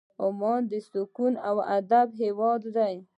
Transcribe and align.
عمان 0.25 0.61
د 0.71 0.73
سکون 0.89 1.33
او 1.47 1.57
ادب 1.77 2.07
هېواد 2.21 2.61
دی. 2.75 2.95